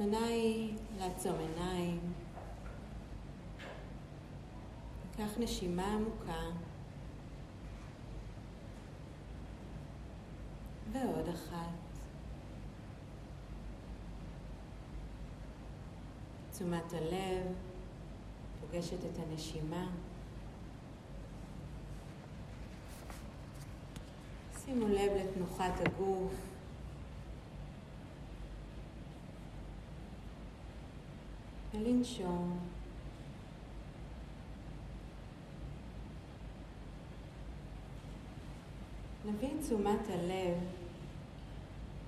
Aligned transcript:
ההזמנה 0.00 0.26
היא 0.26 0.74
לעצום 0.98 1.36
עיניים. 1.38 2.00
קח 5.16 5.38
נשימה 5.38 5.94
עמוקה. 5.94 6.40
ועוד 10.92 11.28
אחת. 11.28 11.98
תשומת 16.52 16.92
הלב 16.92 17.46
פוגשת 18.60 19.04
את 19.04 19.18
הנשימה. 19.18 19.86
שימו 24.64 24.88
לב 24.88 25.12
לתנוחת 25.16 25.72
הגוף. 25.86 26.49
ולנשום. 31.80 32.58
נביא 39.24 39.48
את 39.48 39.60
תשומת 39.60 40.08
הלב 40.08 40.58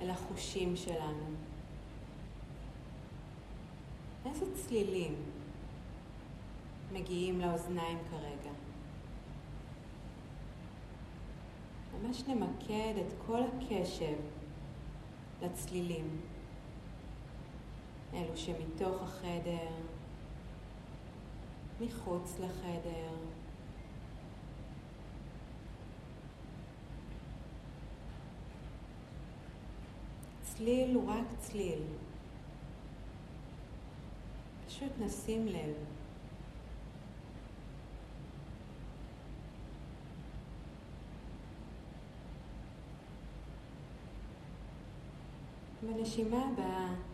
אל 0.00 0.10
החושים 0.10 0.76
שלנו. 0.76 1.26
איזה 4.26 4.44
צלילים 4.54 5.14
מגיעים 6.92 7.40
לאוזניים 7.40 7.98
כרגע? 8.10 8.50
ממש 11.94 12.24
נמקד 12.28 12.94
את 13.06 13.12
כל 13.26 13.40
הקשב 13.42 14.16
לצלילים. 15.42 16.20
אלו 18.14 18.36
שמתוך 18.36 19.02
החדר, 19.02 19.70
מחוץ 21.80 22.38
לחדר. 22.40 23.10
צליל 30.42 30.94
הוא 30.94 31.10
רק 31.10 31.26
צליל. 31.38 31.82
פשוט 34.66 34.92
נשים 34.98 35.46
לב. 35.46 35.74
בנשימה 45.82 46.44
הבאה 46.52 47.07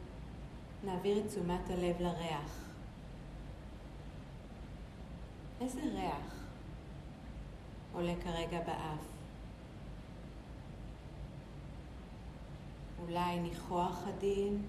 נעביר 0.84 1.18
את 1.18 1.26
תשומת 1.26 1.70
הלב 1.70 2.00
לריח. 2.00 2.68
איזה 5.60 5.80
ריח 5.80 6.44
עולה 7.92 8.14
כרגע 8.24 8.60
באף? 8.60 9.06
אולי 12.98 13.40
ניחוח 13.40 14.08
עדין, 14.08 14.62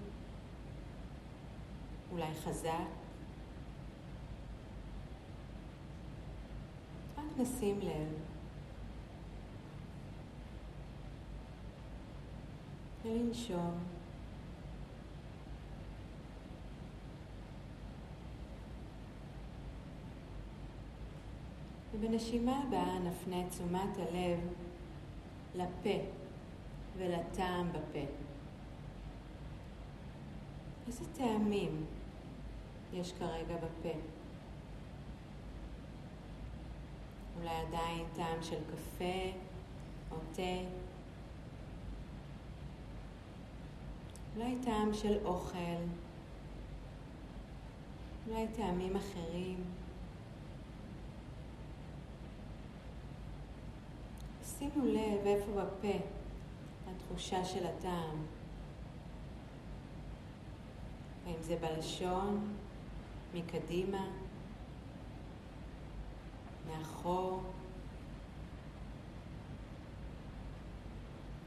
אולי 2.10 2.34
חזק. 2.34 2.70
רק 7.18 7.24
נשים 7.38 7.80
לב. 7.80 8.08
ולנשום. 13.04 13.95
ובנשימה 21.98 22.62
הבאה 22.62 22.98
נפנה 22.98 23.40
את 23.40 23.50
תשומת 23.50 23.96
הלב 23.96 24.40
לפה 25.54 26.04
ולטעם 26.96 27.68
בפה. 27.68 28.06
איזה 30.86 31.04
טעמים 31.14 31.86
יש 32.92 33.12
כרגע 33.12 33.56
בפה? 33.56 33.98
אולי 37.38 37.54
עדיין 37.66 38.06
טעם 38.14 38.42
של 38.42 38.58
קפה 38.64 39.38
או 40.10 40.16
תה. 40.32 40.42
אולי 44.36 44.56
טעם 44.64 44.94
של 44.94 45.26
אוכל. 45.26 45.58
אולי 48.28 48.46
טעמים 48.56 48.96
אחרים. 48.96 49.75
שימו 54.58 54.84
לב 54.84 55.26
איפה 55.26 55.52
בפה 55.52 55.98
התחושה 56.90 57.44
של 57.44 57.66
הטעם. 57.66 58.26
האם 61.26 61.42
זה 61.42 61.56
בלשון, 61.60 62.54
מקדימה, 63.34 64.06
מאחור. 66.66 67.42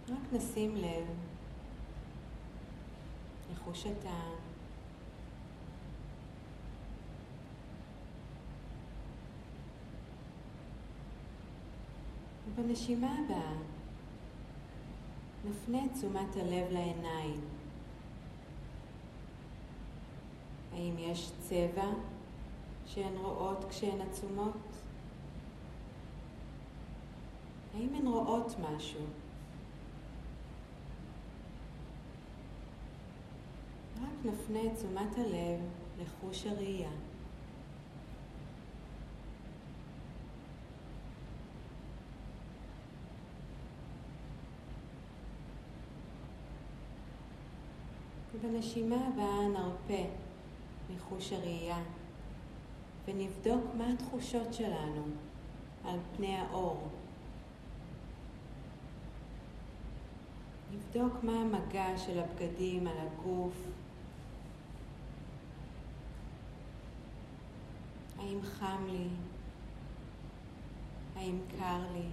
רק 0.10 0.34
נשים 0.34 0.76
לב 0.76 1.06
לחוש 3.52 3.86
הטעם. 3.86 4.49
ובנשימה 12.60 13.18
הבאה 13.26 13.54
נפנה 15.50 15.86
את 15.86 15.92
תשומת 15.94 16.36
הלב 16.36 16.72
לעיניים. 16.72 17.42
האם 20.74 20.96
יש 20.98 21.32
צבע 21.40 21.88
שהן 22.86 23.18
רואות 23.18 23.66
כשהן 23.70 24.02
עצומות? 24.02 24.58
האם 27.76 27.96
הן 27.96 28.08
רואות 28.08 28.56
משהו? 28.60 29.06
רק 34.02 34.26
נפנה 34.26 34.60
את 34.66 34.78
תשומת 34.78 35.18
הלב 35.18 35.60
לחוש 36.02 36.46
הראייה. 36.46 36.92
ובנשימה 48.50 48.96
הבאה 48.96 49.48
נרפה 49.48 50.10
מחוש 50.96 51.34
הראייה 51.34 51.78
ונבדוק 53.08 53.64
מה 53.78 53.88
התחושות 53.94 54.54
שלנו 54.54 55.04
על 55.86 56.00
פני 56.16 56.36
האור. 56.36 56.88
נבדוק 60.72 61.24
מה 61.24 61.32
המגע 61.32 61.98
של 61.98 62.20
הבגדים 62.20 62.88
על 62.88 62.98
הגוף. 62.98 63.54
האם 68.20 68.42
חם 68.42 68.88
לי? 68.88 69.08
האם 71.16 71.40
קר 71.58 71.82
לי? 71.94 72.08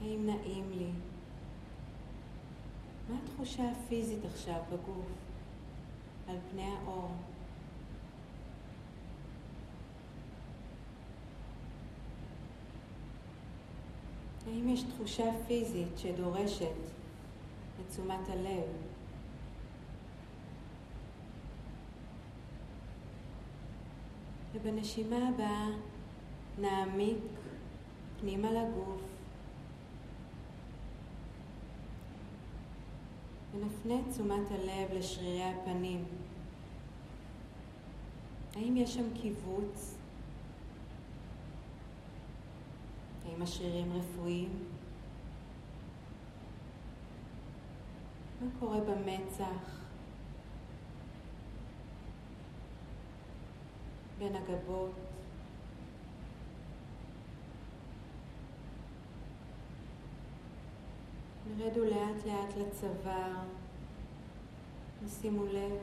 האם 0.00 0.26
נעים 0.26 0.70
לי? 0.70 0.90
מה 3.08 3.16
התחושה 3.24 3.62
הפיזית 3.70 4.24
עכשיו 4.24 4.60
בגוף, 4.72 5.06
על 6.28 6.36
פני 6.50 6.62
האור? 6.62 7.10
האם 14.46 14.68
יש 14.68 14.82
תחושה 14.82 15.24
פיזית 15.46 15.98
שדורשת 15.98 16.66
את 17.80 17.90
תשומת 17.90 18.28
הלב? 18.28 18.64
ובנשימה 24.54 25.28
הבאה 25.28 25.68
נעמיק 26.58 27.18
פנימה 28.20 28.52
לגוף 28.52 29.11
ונפנה 33.54 33.94
את 33.94 34.04
תשומת 34.12 34.50
הלב 34.50 34.92
לשרירי 34.92 35.44
הפנים. 35.44 36.04
האם 38.54 38.76
יש 38.76 38.94
שם 38.94 39.14
קיבוץ? 39.22 39.96
האם 43.26 43.42
השרירים 43.42 43.92
רפואיים? 43.92 44.64
מה 48.40 48.46
קורה 48.60 48.80
במצח? 48.80 49.82
בין 54.18 54.36
הגבות? 54.36 54.92
נרדו 61.56 61.84
לאט 61.84 62.26
לאט 62.26 62.56
לצוואר, 62.56 63.36
ושימו 65.04 65.44
לב. 65.44 65.78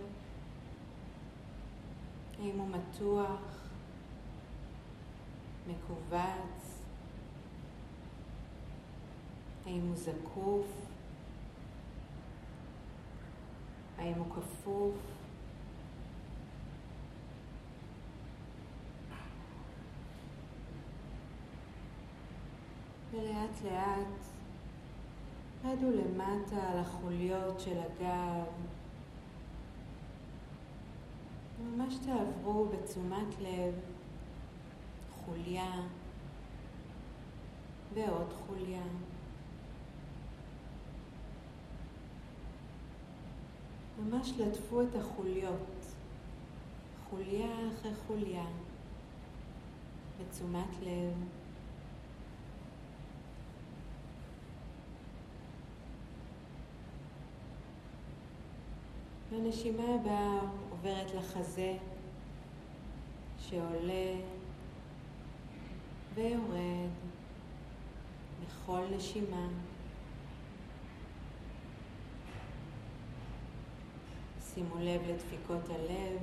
האם 2.40 2.60
הוא 2.60 2.68
מתוח, 2.70 3.68
מכווץ, 5.68 6.82
האם 9.66 9.82
הוא 9.82 9.96
זקוף, 9.96 10.68
האם 13.98 14.14
הוא 14.14 14.36
כפוף. 14.36 14.96
ולאט 23.12 23.64
לאט 23.64 24.39
רדו 25.66 25.92
למטה 25.92 26.72
על 26.72 26.78
החוליות 26.78 27.60
של 27.60 27.78
הגב. 27.80 28.46
ממש 31.64 31.96
תעברו 32.06 32.66
בתשומת 32.66 33.40
לב 33.42 33.74
חוליה 35.12 35.72
ועוד 37.94 38.34
חוליה. 38.48 38.84
ממש 44.00 44.34
לטפו 44.38 44.82
את 44.82 44.96
החוליות, 44.96 45.86
חוליה 47.10 47.48
אחרי 47.68 47.92
חוליה, 48.08 48.46
בתשומת 50.20 50.70
לב. 50.82 51.39
והנשימה 59.32 59.84
הבאה 59.84 60.40
עוברת 60.70 61.12
לחזה 61.16 61.78
שעולה 63.40 64.16
ויורד 66.14 66.90
בכל 68.44 68.82
נשימה. 68.96 69.48
שימו 74.54 74.76
לב 74.80 75.02
לדפיקות 75.10 75.70
הלב. 75.70 76.20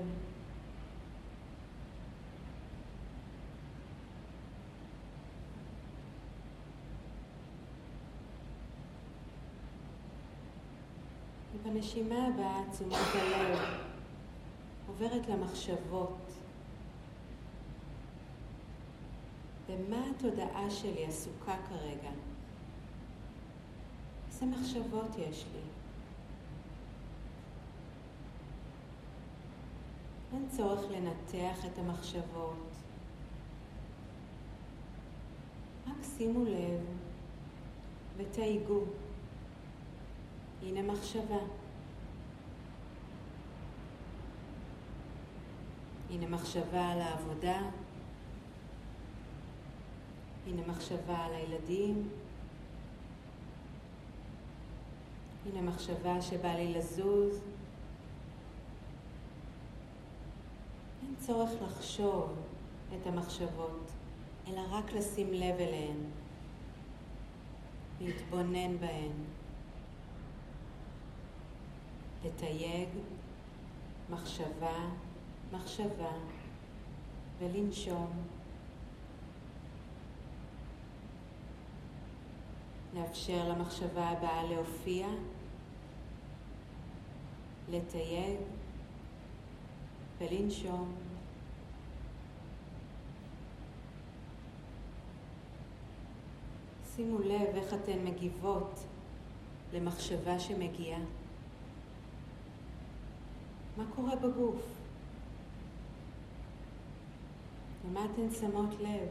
ובנשימה 11.66 12.26
הבאה 12.26 12.60
תשומת 12.70 12.98
הלב 13.14 13.58
עוברת 14.86 15.28
למחשבות. 15.28 16.32
במה 19.68 19.96
התודעה 20.10 20.70
שלי 20.70 21.06
עסוקה 21.06 21.56
כרגע? 21.68 22.10
איזה 24.28 24.46
מחשבות 24.46 25.18
יש 25.18 25.44
לי? 25.52 25.60
אין 30.32 30.48
צורך 30.48 30.80
לנתח 30.90 31.66
את 31.66 31.78
המחשבות. 31.78 32.68
רק 35.86 36.04
שימו 36.16 36.44
לב 36.44 36.80
ותייגו. 38.16 38.80
מחשבה. 40.86 41.38
הנה 46.10 46.26
מחשבה 46.26 46.88
על 46.88 47.00
העבודה. 47.00 47.62
הנה 50.46 50.62
מחשבה 50.66 51.18
על 51.18 51.32
הילדים. 51.32 52.08
הנה 55.46 55.62
מחשבה 55.62 56.22
שבא 56.22 56.48
לי 56.48 56.74
לזוז. 56.74 57.40
אין 61.02 61.14
צורך 61.18 61.50
לחשוב 61.62 62.34
את 62.94 63.06
המחשבות, 63.06 63.92
אלא 64.48 64.60
רק 64.70 64.92
לשים 64.92 65.32
לב 65.32 65.54
אליהן, 65.54 65.96
להתבונן 68.00 68.78
בהן. 68.78 69.12
לתייג 72.24 72.88
מחשבה, 74.10 74.88
מחשבה, 75.52 76.12
ולנשום. 77.38 78.10
לאפשר 82.94 83.48
למחשבה 83.48 84.08
הבאה 84.08 84.42
להופיע, 84.44 85.06
לתייג 87.68 88.38
ולנשום. 90.18 90.92
שימו 96.96 97.18
לב 97.18 97.54
איך 97.54 97.74
אתן 97.74 98.04
מגיבות 98.04 98.84
למחשבה 99.72 100.38
שמגיעה. 100.38 101.00
מה 103.76 103.84
קורה 103.94 104.16
בגוף? 104.16 104.62
למה 107.84 108.04
אתן 108.04 108.30
שמות 108.30 108.70
לב? 108.80 109.08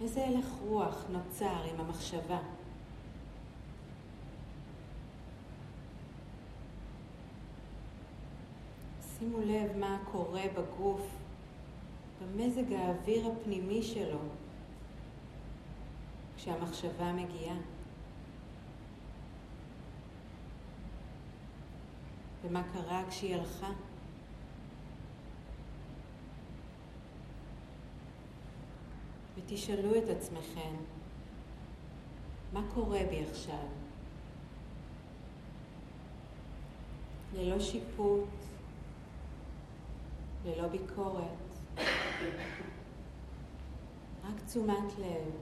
איזה 0.00 0.26
הלך 0.26 0.46
רוח 0.68 1.04
נוצר 1.10 1.62
עם 1.72 1.80
המחשבה? 1.80 2.38
שימו 9.18 9.38
לב 9.40 9.76
מה 9.76 9.98
קורה 10.12 10.42
בגוף, 10.56 11.02
במזג 12.20 12.72
האוויר 12.72 13.32
הפנימי 13.32 13.82
שלו, 13.82 14.18
כשהמחשבה 16.36 17.12
מגיעה. 17.12 17.56
ומה 22.46 22.62
קרה 22.72 23.02
כשהיא 23.08 23.34
הלכה. 23.34 23.70
ותשאלו 29.36 29.98
את 29.98 30.08
עצמכם, 30.08 30.74
מה 32.52 32.62
קורה 32.74 33.00
בי 33.10 33.24
עכשיו? 33.30 33.66
ללא 37.34 37.60
שיפוט, 37.60 38.28
ללא 40.44 40.68
ביקורת, 40.68 41.24
רק 44.24 44.40
תשומת 44.46 44.98
לב. 44.98 45.32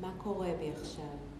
מה 0.00 0.12
קורה 0.18 0.50
בי 0.58 0.72
עכשיו? 0.72 1.35